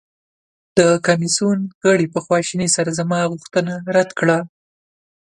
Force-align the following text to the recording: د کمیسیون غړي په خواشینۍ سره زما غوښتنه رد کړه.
د 0.77 0.79
کمیسیون 1.07 1.59
غړي 1.85 2.07
په 2.13 2.19
خواشینۍ 2.25 2.69
سره 2.75 2.89
زما 2.99 3.19
غوښتنه 3.31 3.73
رد 3.95 4.09
کړه. 4.19 4.39